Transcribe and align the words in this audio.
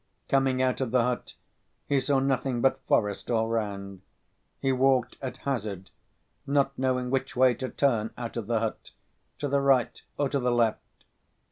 Coming 0.29 0.63
out 0.63 0.81
of 0.81 0.89
the 0.89 1.03
hut 1.03 1.35
he 1.87 1.99
saw 1.99 2.17
nothing 2.17 2.59
but 2.59 2.81
forest 2.87 3.29
all 3.29 3.47
round. 3.47 4.01
He 4.59 4.71
walked 4.71 5.15
at 5.21 5.37
hazard, 5.45 5.91
not 6.47 6.75
knowing 6.75 7.11
which 7.11 7.35
way 7.35 7.53
to 7.53 7.69
turn 7.69 8.09
out 8.17 8.35
of 8.35 8.47
the 8.47 8.61
hut, 8.61 8.93
to 9.37 9.47
the 9.47 9.61
right 9.61 10.01
or 10.17 10.27
to 10.29 10.39
the 10.39 10.49
left. 10.51 11.05